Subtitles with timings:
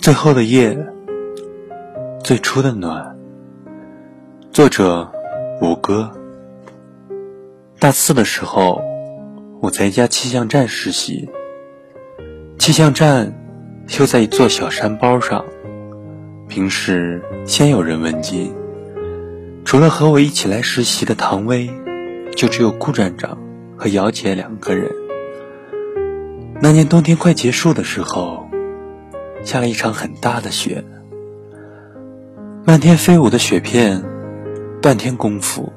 [0.00, 0.78] 最后的夜，
[2.24, 3.18] 最初的暖。
[4.50, 5.06] 作者：
[5.60, 6.10] 五哥。
[7.78, 8.80] 大四的时候，
[9.60, 11.28] 我在一家气象站实习。
[12.58, 13.34] 气象站
[13.88, 15.44] 修在一座小山包上，
[16.48, 18.54] 平时鲜有人问津。
[19.66, 21.68] 除了和我一起来实习的唐薇，
[22.34, 23.36] 就只有顾站长
[23.76, 24.90] 和姚姐两个人。
[26.62, 28.49] 那年冬天快结束的时候。
[29.42, 30.84] 下了一场很大的雪，
[32.64, 34.02] 漫天飞舞的雪片，
[34.82, 35.72] 半天功夫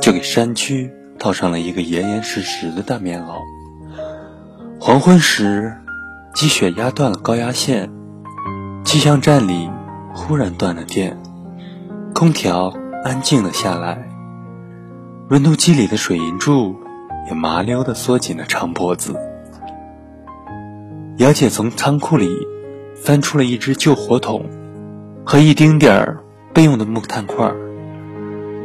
[0.00, 3.40] 就给山区套上了一个严严实实的大棉袄。
[4.78, 5.74] 黄昏时，
[6.34, 7.90] 积雪压断了高压线，
[8.84, 9.68] 气象站里
[10.14, 11.18] 忽然断了电，
[12.14, 12.72] 空调
[13.04, 14.06] 安静了下来，
[15.30, 16.76] 温度计里的水银柱
[17.26, 19.16] 也麻溜地缩紧了长脖子。
[21.16, 22.28] 姚姐从仓库里。
[23.02, 24.44] 翻出了一只旧火桶
[25.24, 26.18] 和一丁点儿
[26.52, 27.50] 备用的木炭块，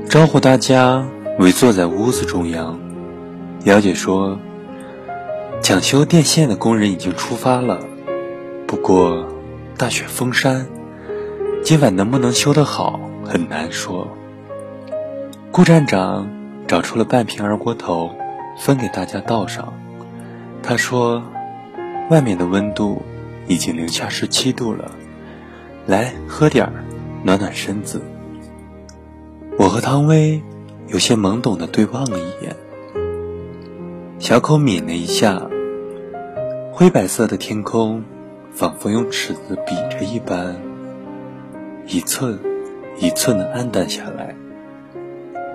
[0.09, 1.06] 招呼大家
[1.40, 2.80] 围坐在屋子中央。
[3.66, 4.38] 姚姐说
[5.62, 7.80] ：“抢修电线的工人已经出发了，
[8.67, 9.28] 不过
[9.78, 10.66] 大雪封山，
[11.64, 14.08] 今晚能不能修得好很难说。”
[15.52, 16.28] 顾站长
[16.68, 18.09] 找出了半瓶二锅头，
[18.58, 19.73] 分给大家倒上。
[20.64, 21.22] 他说
[22.09, 23.02] ：“外面的温度。”
[23.48, 24.92] 已经零下十七度了，
[25.86, 26.74] 来喝点儿，
[27.24, 28.02] 暖暖身子。
[29.58, 30.42] 我和汤威
[30.88, 32.56] 有些懵懂的对望了一眼，
[34.20, 35.48] 小口抿了一下，
[36.72, 38.04] 灰白色的天空
[38.52, 40.56] 仿佛用尺子比着一般，
[41.88, 42.40] 一寸
[42.98, 44.36] 一寸的暗淡下来。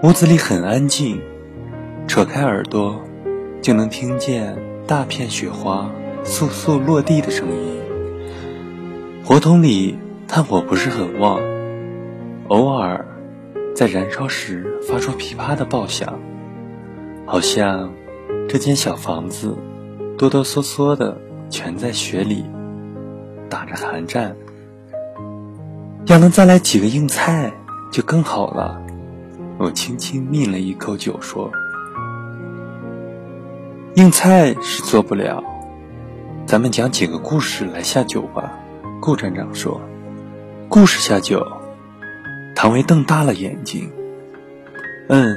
[0.02, 1.20] 屋子里很安静，
[2.06, 3.02] 扯开耳朵
[3.60, 4.56] 就能听见
[4.86, 5.90] 大片雪花
[6.24, 7.77] 簌簌落地的声音。
[9.28, 9.94] 火筒里
[10.26, 11.38] 炭火不是很旺，
[12.48, 13.06] 偶尔
[13.76, 16.18] 在燃烧时发出噼啪的爆响，
[17.26, 17.92] 好像
[18.48, 19.54] 这间小房子
[20.16, 21.14] 哆哆嗦嗦的
[21.50, 22.42] 全在雪里
[23.50, 24.34] 打着寒战。
[26.06, 27.52] 要能再来几个硬菜
[27.92, 28.80] 就更好了。
[29.58, 31.52] 我轻轻抿了一口酒说
[33.96, 35.44] ：“硬菜是做不了，
[36.46, 38.58] 咱们讲几个故事来下酒吧。”
[39.00, 39.80] 顾站长说
[40.68, 41.46] ：“故事下酒。”
[42.54, 43.90] 唐薇瞪大了眼睛。
[45.08, 45.36] 嗯，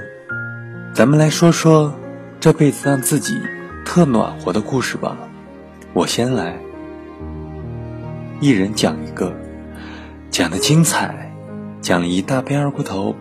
[0.94, 1.94] 咱们来说说
[2.39, 3.39] 这辈子让自己
[3.85, 5.16] 特暖和的故事吧。
[5.94, 6.57] 我先来，
[8.39, 9.31] 一人讲一个，
[10.31, 11.31] 讲的精彩，
[11.79, 13.16] 讲了一大杯二锅头。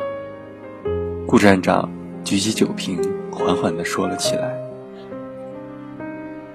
[1.26, 1.88] 顾站长
[2.24, 2.98] 举起酒瓶，
[3.30, 4.58] 缓缓地说了起来：“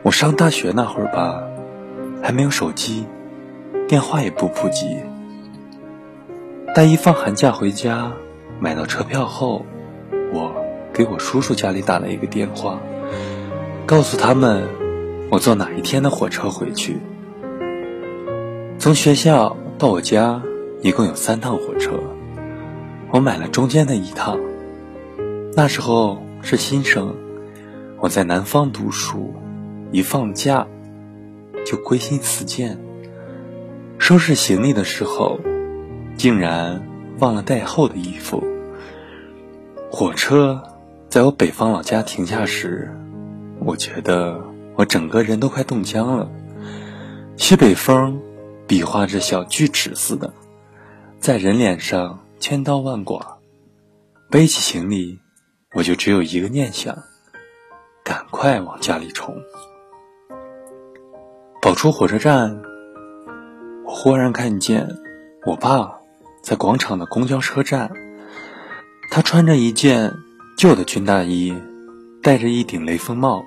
[0.04, 1.42] 我上大学那会儿吧，
[2.22, 3.06] 还没有手机。”
[3.88, 4.98] 电话也不普及。
[6.74, 8.12] 大一放寒假回家，
[8.60, 9.64] 买到车票后，
[10.34, 10.52] 我
[10.92, 12.80] 给我叔叔家里打了一个电话，
[13.86, 14.68] 告诉他们
[15.30, 17.00] 我坐哪一天的火车回去。
[18.80, 20.42] 从学校到我家
[20.82, 21.92] 一共有三趟火车，
[23.12, 24.40] 我买了中间的一趟。
[25.56, 27.16] 那时候是新生，
[28.00, 29.34] 我在南方读书，
[29.92, 30.66] 一放假
[31.64, 32.78] 就归心似箭。
[33.98, 35.40] 收拾行李的时候，
[36.16, 36.88] 竟然
[37.20, 38.44] 忘了带厚的衣服。
[39.90, 40.62] 火车
[41.10, 42.96] 在我北方老家停下时，
[43.60, 44.40] 我觉得
[44.76, 46.30] 我整个人都快冻僵了。
[47.36, 48.22] 西北风
[48.68, 50.34] 比划着小锯齿似的，
[51.20, 53.40] 在人脸上千刀万剐。
[54.30, 55.20] 背起行李，
[55.74, 56.96] 我就只有一个念想：
[58.04, 59.36] 赶快往家里冲。
[61.62, 62.62] 跑出火车站。
[63.86, 64.88] 我忽然看见
[65.46, 66.00] 我爸
[66.42, 67.92] 在广场的公交车站，
[69.12, 70.12] 他穿着一件
[70.58, 71.54] 旧的军大衣，
[72.22, 73.46] 戴着一顶雷锋帽，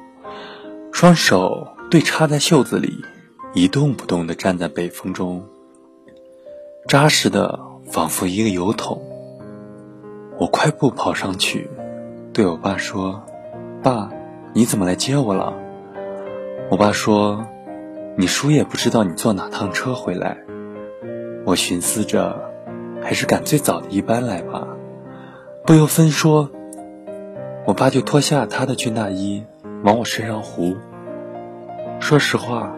[0.92, 3.04] 双手对插在袖子里，
[3.52, 5.44] 一动不动地站在北风中，
[6.86, 7.58] 扎实的
[7.90, 9.02] 仿佛一个油桶。
[10.38, 11.68] 我快步跑上去，
[12.32, 13.20] 对我爸说
[13.82, 14.08] ：“爸，
[14.54, 15.52] 你怎么来接我了？”
[16.70, 17.44] 我爸说。
[18.20, 20.38] 你叔也不知道你坐哪趟车回来，
[21.46, 22.50] 我寻思着，
[23.00, 24.66] 还是赶最早的一班来吧。
[25.64, 26.50] 不由分说，
[27.64, 29.44] 我爸就脱下他的军大衣
[29.84, 30.74] 往我身上糊。
[32.00, 32.74] 说实话，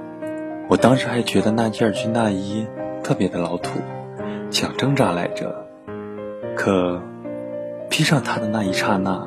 [0.69, 2.67] 我当时还觉得那件军大衣
[3.03, 3.81] 特别的老土，
[4.51, 5.65] 想挣扎来着。
[6.55, 7.01] 可
[7.89, 9.27] 披上它的那一刹那，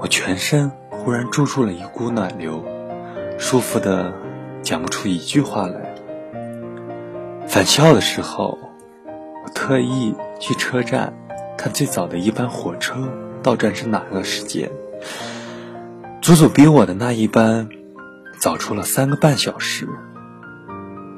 [0.00, 2.64] 我全身忽然注入了一股暖流，
[3.36, 4.21] 舒服的。
[4.62, 5.94] 讲不出一句话来。
[7.46, 8.58] 返校的时候，
[9.44, 11.12] 我特意去车站
[11.58, 12.94] 看最早的一班火车
[13.42, 14.70] 到站是哪个时间，
[16.20, 17.68] 足足比我的那一班
[18.38, 19.88] 早出了三个半小时。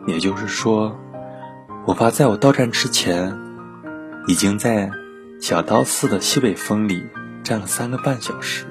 [0.07, 0.99] 也就是说，
[1.87, 3.39] 我爸在我到站之前，
[4.27, 4.91] 已经在
[5.41, 7.03] 小刀寺的西北风里
[7.43, 8.67] 站了三个半小时。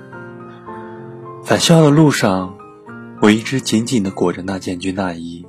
[1.44, 2.56] 返校的路上，
[3.24, 5.48] 我一直紧紧地裹着那件军大衣。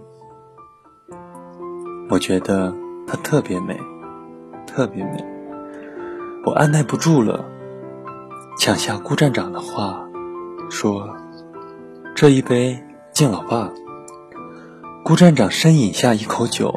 [2.08, 2.72] 我觉得
[3.04, 3.76] 它特别美，
[4.64, 5.24] 特别美。
[6.46, 7.44] 我按耐不住了，
[8.56, 10.06] 抢下顾站长的话，
[10.70, 11.16] 说
[12.14, 12.80] ：“这一杯
[13.12, 13.72] 敬老爸。”
[15.04, 16.72] 顾站长深饮下一口酒，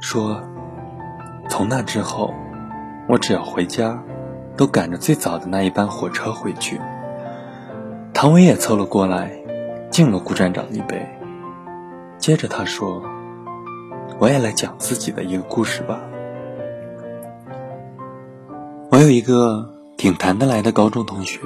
[0.00, 0.40] 说
[1.50, 2.32] ：“从那之后，
[3.10, 4.02] 我只要回家，
[4.56, 6.80] 都赶着最早的那一班火车回去。”
[8.14, 9.43] 唐伟也凑了过来，
[9.94, 11.08] 敬了顾站长一杯。
[12.18, 13.00] 接着他说。
[14.20, 16.00] 我也来讲自己的一个故事吧。
[18.90, 21.40] 我有一个挺谈得来的高中同学，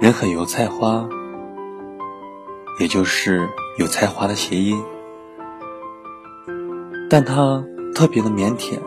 [0.00, 1.06] 人很油菜花，
[2.80, 3.48] 也就是
[3.78, 4.82] 有才华的谐音。
[7.10, 7.62] 但他
[7.94, 8.78] 特别的腼腆，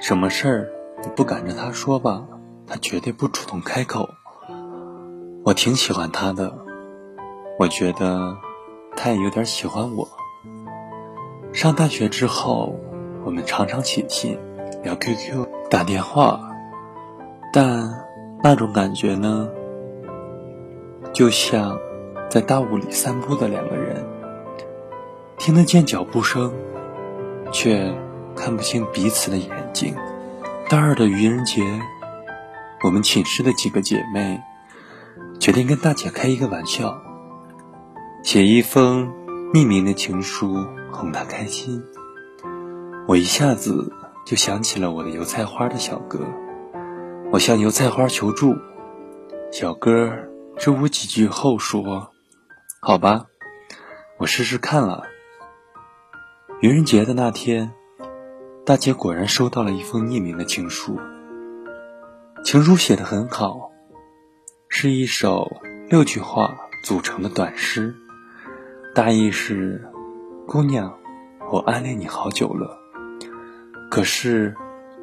[0.00, 0.68] 什么事儿
[1.02, 2.24] 你不赶着他说吧，
[2.66, 4.08] 他绝对不主动开口。
[5.44, 6.63] 我挺喜欢他的，
[7.58, 8.36] 我觉得
[8.96, 10.08] 他也有点喜欢我。
[11.52, 12.74] 上大学之后，
[13.24, 14.38] 我们常常写信、
[14.82, 16.40] 聊 QQ、打电话，
[17.52, 18.04] 但
[18.42, 19.48] 那种感觉呢，
[21.12, 21.78] 就像
[22.28, 24.04] 在大雾里散步的两个人，
[25.38, 26.52] 听得见脚步声，
[27.52, 27.94] 却
[28.34, 29.94] 看不清彼此的眼睛。
[30.68, 31.62] 大二的愚人节，
[32.82, 34.42] 我们寝室的几个姐妹
[35.38, 37.00] 决定跟大姐开一个玩笑，
[38.24, 39.12] 写一封
[39.52, 40.66] 匿名的情书。
[40.90, 41.84] 哄他开心，
[43.08, 43.92] 我一下子
[44.24, 46.20] 就想起了我的油菜花的小哥。
[47.32, 48.54] 我向油菜花求助，
[49.50, 50.12] 小哥
[50.56, 52.12] 支吾几句后说
[52.80, 53.26] ：“好吧，
[54.18, 55.02] 我试试看了。”
[56.62, 57.72] 愚人节的那天，
[58.64, 60.98] 大姐果然收到了一封匿名的情书。
[62.44, 63.72] 情书写得很好，
[64.68, 65.60] 是一首
[65.90, 67.96] 六句话组成的短诗，
[68.94, 69.82] 大意是。
[70.46, 70.94] 姑娘，
[71.50, 72.78] 我暗恋你好久了，
[73.90, 74.54] 可是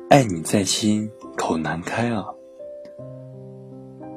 [0.09, 2.27] 爱你在心口难开啊。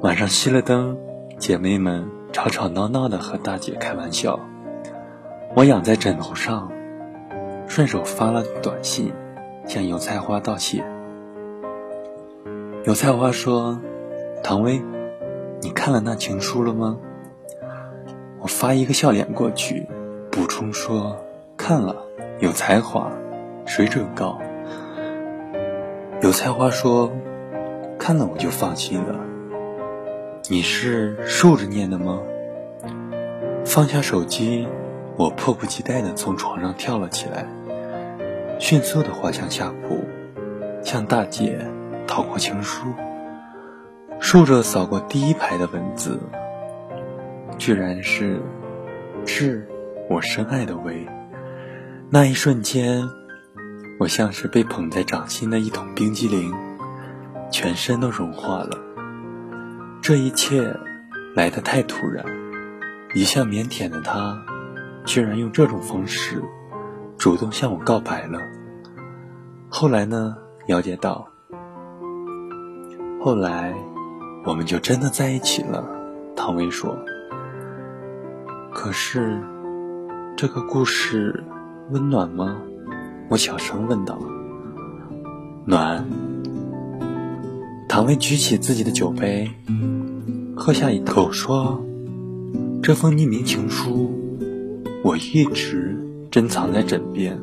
[0.01, 0.97] 晚上熄了灯，
[1.39, 4.39] 姐妹们吵吵闹闹的和大姐开玩笑。
[5.55, 6.71] 我仰在枕头上，
[7.67, 9.11] 顺手发了短信
[9.65, 10.85] 向油菜花道谢。
[12.85, 13.81] 油菜花说
[14.41, 14.81] ：“唐薇，
[15.61, 16.97] 你看了那情书了吗？”
[18.45, 19.87] 我发一个笑脸过去。
[20.29, 21.17] 补充说
[21.57, 21.95] ：“看了，
[22.37, 23.11] 有才华，
[23.65, 24.39] 水准高。”
[26.21, 27.11] 有才华说
[27.97, 29.19] ：“看了我就放心了。”
[30.47, 32.19] 你是竖着念的吗？
[33.65, 34.67] 放下手机，
[35.17, 37.47] 我迫不及待地从床上跳了起来，
[38.59, 40.03] 迅速地滑向下铺，
[40.83, 41.65] 向大姐
[42.05, 42.85] 讨过情书，
[44.19, 46.19] 竖着扫过第一排的文字，
[47.57, 48.41] 居然是
[49.25, 49.67] “致”。
[50.07, 51.07] 我深爱的薇，
[52.11, 53.09] 那一瞬间，
[53.99, 56.53] 我像是被捧在掌心的一桶冰激凌，
[57.51, 58.77] 全身都融化了。
[60.03, 60.77] 这一切
[61.35, 62.23] 来得太突然，
[63.15, 64.39] 一向腼腆的他，
[65.05, 66.43] 居然用这种方式
[67.17, 68.39] 主动向我告白了。
[69.69, 70.35] 后来呢？
[70.67, 71.27] 了解到，
[73.19, 73.73] 后来
[74.45, 75.83] 我们就真的在一起了。
[76.35, 76.95] 唐薇说。
[78.75, 79.41] 可是。
[80.37, 81.45] 这个故事
[81.91, 82.57] 温暖吗？
[83.29, 84.19] 我小声问道。
[85.65, 86.05] 暖。
[87.87, 89.49] 唐薇举起自己的酒杯，
[90.57, 91.81] 喝下一口，说
[92.83, 94.13] ：“这封匿名情书，
[95.05, 95.97] 我一直
[96.29, 97.39] 珍藏在枕边。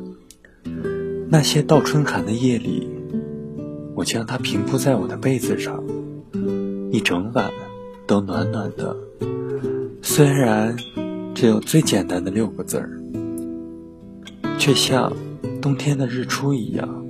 [1.29, 2.87] 那些倒春寒的夜里，
[3.95, 5.83] 我将它平铺在我的被子上，
[6.91, 7.49] 一整晚
[8.05, 8.95] 都暖暖的。
[10.03, 10.77] 虽然……”
[11.43, 12.89] 只有最简单的六个字儿，
[14.57, 15.11] 却像
[15.61, 17.05] 冬天的日出一样，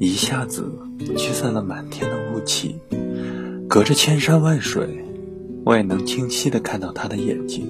[0.00, 0.68] 一下子
[1.16, 2.74] 驱散了满天的雾气。
[3.68, 5.04] 隔着千山万水，
[5.64, 7.64] 我也能清晰的看到他的眼睛。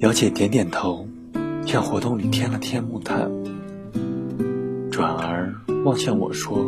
[0.00, 1.08] 姚姐点点头，
[1.64, 3.30] 向活动里添了添木炭，
[4.90, 5.50] 转而
[5.82, 6.58] 望向我说：“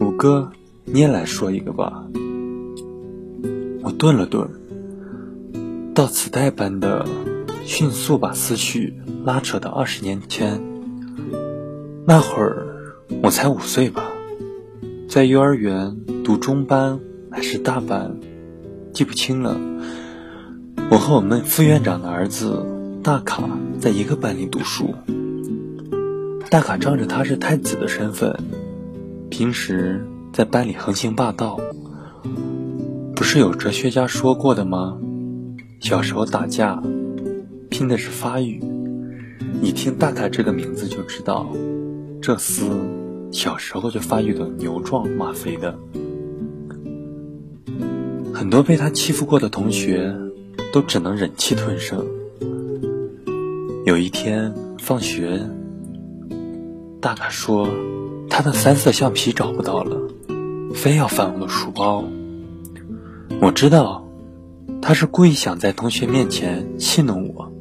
[0.00, 0.50] 五哥，
[0.86, 2.02] 你也来说一个吧。”
[3.84, 4.48] 我顿了顿。
[5.98, 7.04] 到磁带般的
[7.64, 10.62] 迅速把思绪拉扯到二十年前。
[12.06, 14.04] 那会儿我才五岁吧，
[15.08, 17.00] 在幼儿园读中班
[17.32, 18.16] 还是大班，
[18.92, 19.60] 记不清了。
[20.88, 22.64] 我和我们副院长的儿子
[23.02, 23.42] 大卡
[23.80, 24.94] 在一个班里读书。
[26.48, 28.38] 大卡仗着他是太子的身份，
[29.30, 31.58] 平时在班里横行霸道。
[33.16, 34.96] 不是有哲学家说过的吗？
[35.80, 36.82] 小时候打架，
[37.70, 38.60] 拼的是发育。
[39.60, 41.48] 你听大卡这个名字就知道，
[42.22, 42.70] 这厮
[43.32, 45.78] 小时候就发育的牛壮马肥的。
[48.32, 50.14] 很多被他欺负过的同学。
[50.70, 52.06] 都只能忍气吞声。
[53.86, 55.40] 有一天放学，
[57.00, 57.68] 大卡说
[58.28, 59.96] 他的三色橡皮找不到了，
[60.74, 62.04] 非要翻我的书包。
[63.40, 64.06] 我知道
[64.88, 67.52] 他是故意想在同学面前戏弄我，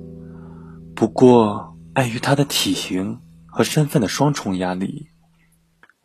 [0.96, 5.08] 不过碍于他的体型和身份的双重压力，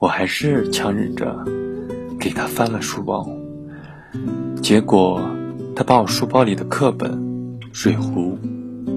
[0.00, 1.44] 我还是强忍着
[2.18, 3.24] 给他翻了书包。
[4.60, 5.22] 结果。
[5.76, 8.36] 他把我书包里的课本、水壶、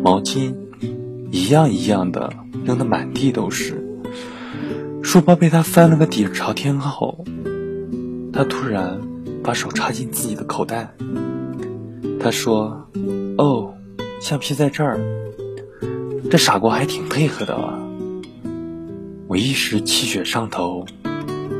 [0.03, 0.53] 毛巾，
[1.32, 2.34] 一样一样的
[2.65, 4.01] 扔得满地都是。
[5.01, 7.24] 书包被他翻了个底朝天后，
[8.34, 9.00] 他突然
[9.41, 10.94] 把手插进自己的口袋。
[12.19, 12.89] 他说
[13.38, 13.74] ：“哦，
[14.19, 15.00] 橡皮在这儿。”
[16.29, 17.79] 这傻瓜还挺配合的啊！
[19.27, 20.86] 我一时气血上头，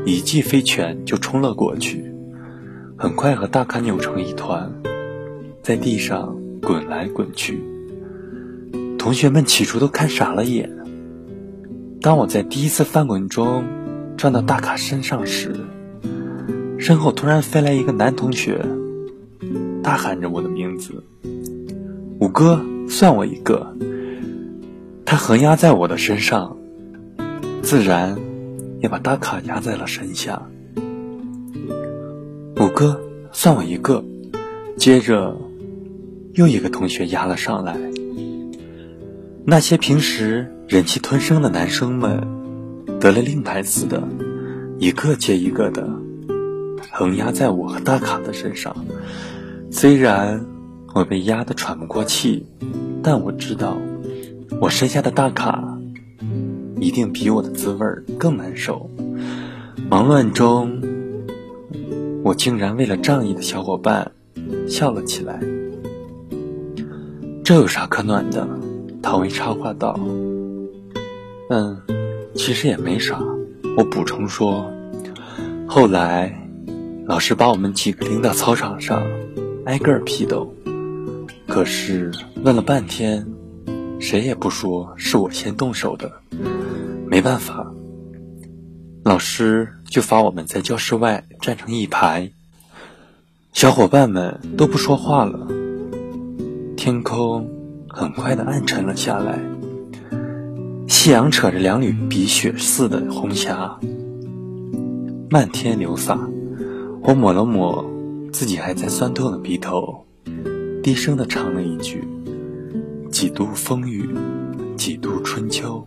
[0.04, 2.12] 一记飞拳就冲了过去，
[2.96, 4.72] 很快和大卡扭成一团。
[5.62, 7.60] 在地上滚来滚去，
[8.98, 10.70] 同学们起初都看傻了眼。
[12.00, 13.64] 当我在第一次翻滚中
[14.16, 15.54] 撞到大卡身上时，
[16.78, 18.64] 身后突然飞来一个男同学，
[19.86, 21.04] 大喊着我的名字
[22.18, 23.76] ：“五哥，算我一个！”
[25.06, 26.56] 他横压在我的身上，
[27.62, 28.18] 自然
[28.80, 30.42] 也把大卡压在了身下。
[32.56, 33.00] 五哥，
[33.30, 34.04] 算我一个！
[34.76, 35.36] 接着。
[36.34, 37.78] 又一个同学压了上来，
[39.46, 42.26] 那些平时忍气吞声的男生们，
[43.00, 44.02] 得了令牌似的，
[44.78, 45.88] 一个接一个的
[46.90, 48.76] 横压在我和大卡的身上。
[49.70, 50.44] 虽然
[50.94, 52.46] 我被压得喘不过气，
[53.02, 53.76] 但我知道，
[54.60, 55.78] 我身下的大卡
[56.80, 57.86] 一定比我的滋味
[58.18, 58.88] 更难受。
[59.90, 60.80] 忙乱中，
[62.24, 64.12] 我竟然为了仗义的小伙伴
[64.66, 65.40] 笑了起来。
[67.44, 68.48] 这有啥可暖的？
[69.02, 69.98] 唐薇插话道。
[71.50, 71.80] 嗯，
[72.34, 73.22] 其实也没啥。
[73.76, 74.68] 我补充说，
[75.66, 76.48] 后来
[77.04, 79.00] 老师把我们几个拎到操场上，
[79.66, 80.54] 挨个儿批斗。
[81.48, 82.12] 可是
[82.44, 83.26] 问了半天，
[84.00, 86.12] 谁也不说是我先动手的。
[87.08, 87.72] 没办法，
[89.02, 92.30] 老师就罚我们在教室外站成一排。
[93.52, 95.48] 小伙伴们都不说话了。
[96.76, 97.48] 天空
[97.88, 99.40] 很快的暗沉了下来，
[100.86, 103.78] 夕阳扯着两缕鼻血似的红霞，
[105.28, 106.18] 漫天流洒。
[107.02, 107.84] 我抹了抹
[108.38, 110.04] 自己还在酸痛的鼻头，
[110.82, 112.06] 低声的唱了一句
[113.10, 114.10] ：“几度风雨，
[114.76, 115.82] 几度春秋，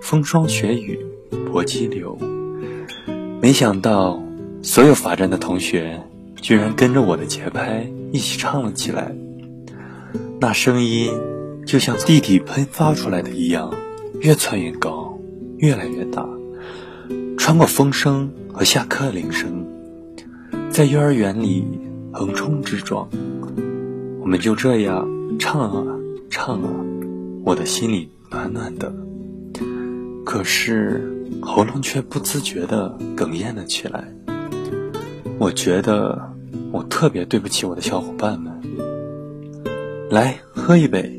[0.00, 0.96] 风霜雪雨
[1.50, 2.16] 搏激流。”
[3.42, 4.22] 没想到，
[4.62, 6.00] 所有罚站的同学
[6.36, 9.12] 居然跟着我的节拍一起唱了起来。
[10.40, 11.10] 那声音
[11.66, 13.74] 就像地底喷发出来的一样，
[14.20, 15.18] 越窜越高，
[15.56, 16.24] 越来越大，
[17.36, 19.65] 穿过风声和下课铃声，
[20.76, 21.64] 在幼儿园里
[22.12, 23.08] 横冲直撞。
[24.20, 25.86] 我们就这样唱啊
[26.28, 26.68] 唱啊，
[27.46, 28.92] 我的心里暖暖的，
[30.22, 34.04] 可是喉咙却不自觉地哽咽了起来。
[35.38, 36.30] 我觉得
[36.70, 38.52] 我特别对不起我的小伙伴们。
[40.10, 41.10] 来喝一杯，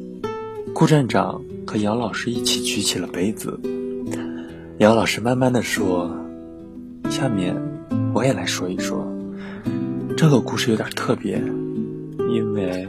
[0.71, 3.59] 顾站长和姚老师一起举起了杯子。
[4.77, 6.15] 姚老师慢慢的说
[7.09, 7.59] ：“下面
[8.13, 9.03] 我也来说一说，
[10.17, 11.39] 这个故事有点特别，
[12.33, 12.88] 因为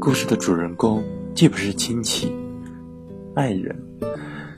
[0.00, 1.00] 故事的主人公
[1.32, 2.32] 既不是亲戚、
[3.36, 3.76] 爱人，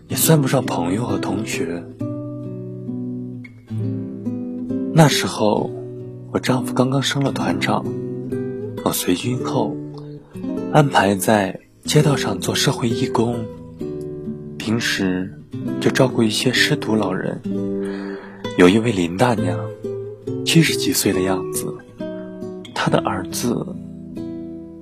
[0.08, 1.84] 也算不上朋友和同学。
[4.94, 5.70] 那时候
[6.32, 7.84] 我丈夫刚刚升了团长，
[8.82, 9.76] 我随军后。”
[10.72, 13.36] 安排在街道上做社会义工，
[14.56, 15.38] 平时
[15.80, 17.38] 就照顾一些失独老人。
[18.56, 19.58] 有一位林大娘，
[20.46, 21.76] 七十几岁的样子，
[22.72, 23.66] 他的儿子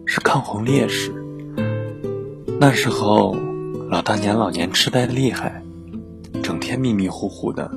[0.05, 1.11] 是抗洪烈士，
[2.61, 3.35] 那时候，
[3.89, 5.63] 老大娘老年痴呆的厉害，
[6.43, 7.71] 整天迷迷糊糊的。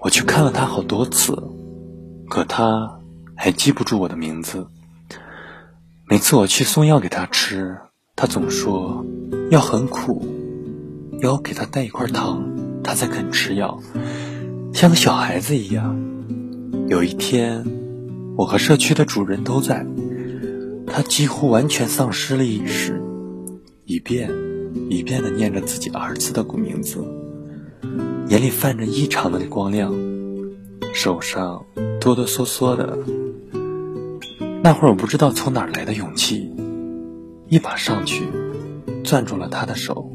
[0.00, 1.36] 我去看了他好多次，
[2.30, 2.98] 可他
[3.36, 4.66] 还记不住我的名字。
[6.08, 7.76] 每次我去送药给他吃，
[8.16, 9.04] 他总说
[9.50, 10.26] 药很苦，
[11.20, 12.42] 要我给他带一块糖，
[12.82, 13.78] 他才肯吃药，
[14.72, 16.08] 像个小孩子一样。
[16.90, 17.64] 有一天，
[18.36, 19.86] 我和社区的主人都在，
[20.88, 23.00] 他几乎完全丧失了意识。
[23.84, 24.28] 一遍
[24.88, 26.98] 一遍的念着自己儿子的古名字，
[28.26, 29.94] 眼里泛着异常的光亮，
[30.92, 31.64] 手上
[32.00, 32.98] 哆哆嗦嗦的。
[34.60, 36.52] 那会儿我不知道从哪儿来的勇气，
[37.48, 38.24] 一把上去
[39.04, 40.12] 攥住了他的手，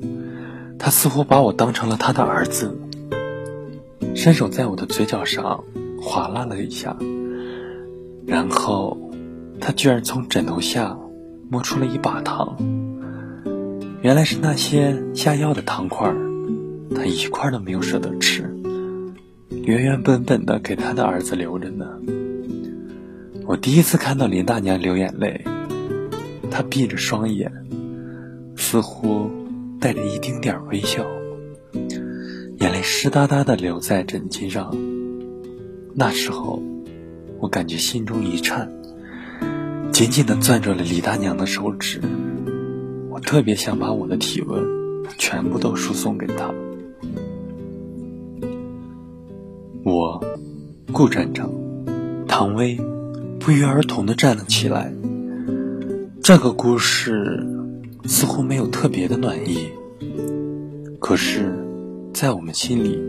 [0.77, 2.77] 他似乎把我当成了他的儿子，
[4.13, 5.63] 伸手在我的嘴角上
[6.05, 6.95] 划拉了一下，
[8.27, 9.12] 然后
[9.59, 10.95] 他居然从枕头下
[11.50, 12.55] 摸出了一把糖。
[14.03, 16.15] 原来是那些下药的糖块儿，
[16.95, 18.55] 他一块都没有舍得吃，
[19.50, 21.88] 原原本本的给他的儿子留着呢。
[23.47, 25.43] 我第一次看到林大娘流眼泪，
[26.51, 27.51] 她闭着双眼，
[28.55, 29.31] 似乎
[29.79, 31.03] 带着一丁点儿微笑，
[32.59, 34.71] 眼泪湿哒哒的流在枕巾上。
[35.97, 36.61] 那时候，
[37.39, 38.69] 我感觉心中一颤，
[39.93, 42.01] 紧紧的攥住了李大娘的手指。
[43.09, 44.61] 我特别想把我的体温
[45.17, 46.53] 全部都输送给他。
[49.85, 50.21] 我，
[50.91, 51.49] 顾站长，
[52.27, 52.77] 唐薇，
[53.39, 54.93] 不约而同的站了起来。
[56.21, 57.47] 这个故事
[58.03, 59.70] 似乎没有特别的暖意，
[61.00, 61.53] 可是，
[62.13, 63.00] 在我们心里，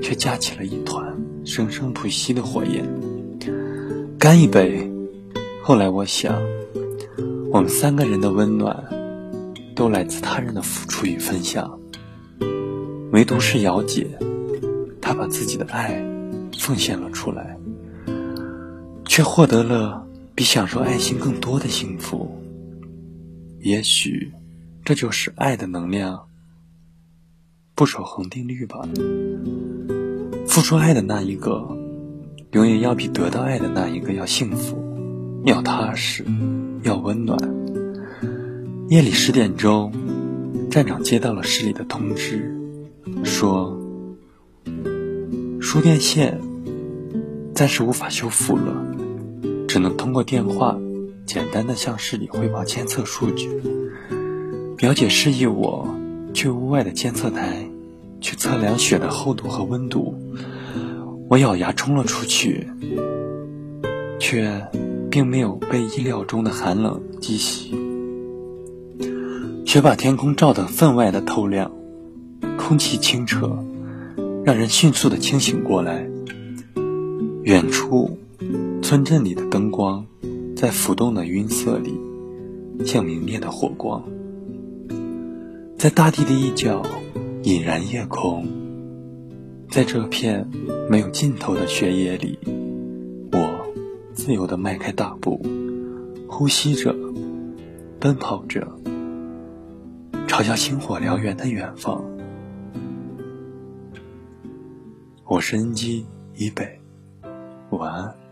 [0.00, 1.14] 却架起了一团
[1.48, 2.84] 生生不息的火焰。
[4.18, 4.88] 干一杯！
[5.62, 6.38] 后来我想，
[7.50, 8.84] 我们三个人的温暖。
[9.74, 11.78] 都来自他人的付出与分享，
[13.12, 14.08] 唯独是姚姐，
[15.00, 16.04] 她把自己的爱
[16.58, 17.56] 奉献了出来，
[19.04, 22.28] 却获得了比享受爱心更多的幸福。
[23.60, 24.32] 也许，
[24.84, 26.26] 这就是爱的能量，
[27.76, 28.80] 不守恒定律吧。
[30.48, 31.76] 付出爱的那一个，
[32.52, 34.82] 永远要比得到爱的那一个要幸福，
[35.44, 36.24] 要踏实，
[36.82, 37.38] 要温暖。
[38.88, 39.92] 夜里十点钟，
[40.70, 42.58] 站长接到了市里的通知，
[43.22, 43.78] 说
[45.60, 46.40] 输电线
[47.54, 48.74] 暂时无法修复了，
[49.68, 50.78] 只能通过电话
[51.26, 53.50] 简单的向市里汇报监测数据。
[54.78, 55.94] 表姐示意我
[56.32, 57.67] 去屋外的监测台
[58.20, 60.14] 去测量雪的厚度和温度，
[61.28, 62.68] 我咬牙冲了出去，
[64.18, 64.66] 却
[65.10, 67.74] 并没有被意料中的寒冷击袭。
[69.64, 71.70] 却把天空照得分外的透亮，
[72.56, 73.62] 空气清澈，
[74.42, 76.08] 让人迅速的清醒过来。
[77.42, 78.16] 远处，
[78.80, 80.06] 村镇里的灯光，
[80.56, 81.92] 在浮动的云色里，
[82.86, 84.02] 像明灭的火光。
[85.76, 86.82] 在大地的一角，
[87.48, 88.46] 引燃夜空。
[89.70, 90.46] 在这片
[90.90, 92.38] 没有尽头的雪野里，
[93.32, 93.66] 我
[94.12, 95.40] 自由地迈开大步，
[96.28, 96.94] 呼吸着，
[97.98, 98.68] 奔跑着。
[100.26, 102.04] 朝向星火燎原的远方，
[105.24, 106.04] 我是恩基
[106.36, 106.78] 以北，
[107.70, 108.27] 晚安。